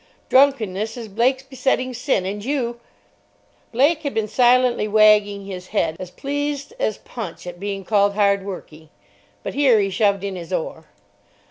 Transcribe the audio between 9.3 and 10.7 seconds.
But here he shoved in his